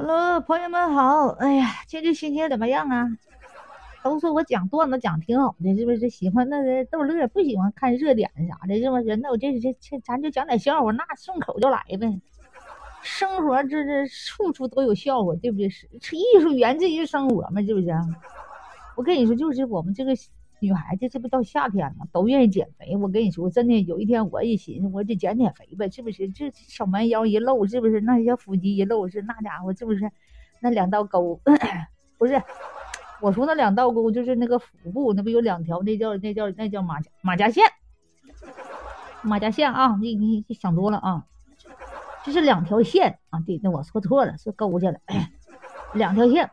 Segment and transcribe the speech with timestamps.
[0.00, 1.26] Hello，朋友们好。
[1.40, 3.04] 哎呀，今天心情怎么样啊？
[4.04, 6.08] 都说我讲段子讲挺好的，是不是？
[6.08, 9.16] 喜欢那个逗乐，不喜欢看热点啥的，是不是？
[9.16, 12.20] 那我这这这，咱就讲点笑话，那顺口就来呗。
[13.02, 15.68] 生活这这处处都有笑话，对不对？
[15.68, 17.88] 是艺术源自于生活嘛，是不是？
[18.96, 20.12] 我跟你说，就是我们这个。
[20.60, 22.96] 女孩子这不到夏天了，都愿意减肥。
[22.96, 26.28] 我跟你说，真的，有一天我也寻思，我得减减肥呗，是不是？
[26.30, 28.00] 这小蛮腰一露，是不是？
[28.00, 30.10] 那小腹肌一露，是那家伙，是不是？
[30.60, 31.40] 那两道沟，
[32.18, 32.42] 不是？
[33.20, 35.80] 我说那两道沟就是那个腹部，那不有两条？
[35.82, 37.64] 那叫那叫那叫马马甲线，
[39.22, 39.96] 马甲线啊！
[40.00, 41.24] 你你你想多了啊！
[42.24, 43.40] 这是两条线啊！
[43.46, 44.98] 对，那我说错了，是勾去了，
[45.94, 46.50] 两条线。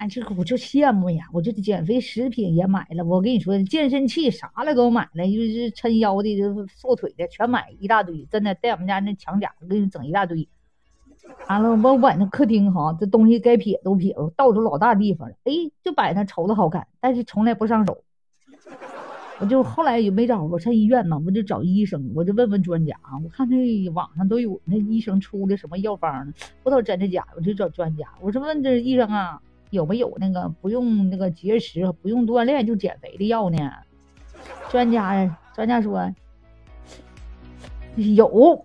[0.00, 1.26] 哎，这个我就羡慕呀！
[1.30, 8.24] 我这减肥食品也买了，我跟你说，健身器啥了都买了，就是抻腰的、就瘦腿的，全买一大堆。
[8.30, 10.48] 真的，在我们家那墙角给你整一大堆。
[11.50, 15.34] 完了，我晚上客厅哈，这东西该撇都撇了，到处老大地方了。
[15.44, 15.52] 哎，
[15.84, 18.02] 就摆那瞅着好看，但是从来不上手。
[19.38, 23.20] 我就后来也没找，我上医院嘛，我就找医生，我就问问专家啊。
[23.22, 28.08] 我看那网上都有那医生出的什么药方呢，不知道真的假，我就找专家。
[28.22, 29.42] 我说问这医生啊。
[29.70, 33.58] 有没有那个不用那个节食、不用锻炼就减肥的药呢？
[34.68, 36.12] 专家呀专家说
[37.96, 38.64] 有。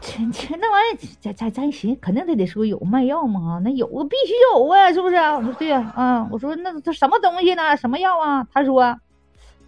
[0.00, 3.60] 这这那玩意儿，咱咱咱寻肯定得得说有卖药吗？
[3.62, 5.16] 那有必须有啊，是不是？
[5.16, 7.76] 我说对呀，啊，我说那这什么东西呢？
[7.76, 8.48] 什么药啊？
[8.52, 8.98] 他说，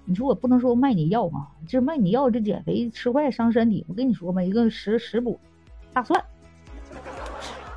[0.06, 3.84] 你说我不能说卖你药啊，这卖你药这减肥吃坏伤身体。
[3.86, 5.38] 我跟你说吧，一个食食补，
[5.92, 6.24] 大蒜。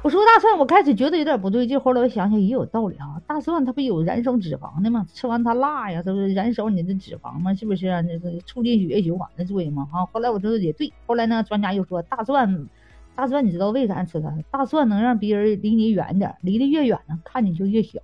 [0.04, 3.22] 我说大蒜，我开始觉得有点不对劲，后来我想想也有道理啊。
[3.26, 5.06] 大蒜它不有燃烧脂肪的吗？
[5.14, 7.54] 吃完它辣呀，它不是燃烧你的脂肪吗？
[7.56, 7.88] 是不是？
[8.02, 9.88] 那个促进血液循环的作用吗？
[9.94, 10.92] 啊，后来我说也对。
[11.06, 12.68] 后来呢，专家又说大蒜，
[13.16, 14.30] 大蒜你知道为啥吃它？
[14.52, 18.02] 大蒜能让别人离你远点，离得越远呢，看你就越小。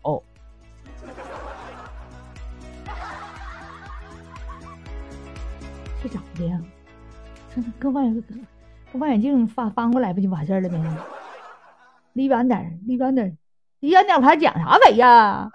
[6.01, 6.61] 这咋的呀？
[7.53, 8.23] 这搁望远
[8.93, 10.81] 搁望远镜翻翻过来不就完事儿了呗？
[12.19, 13.31] 离远点儿离远点儿
[13.79, 15.49] 离远点我还讲啥肥呀？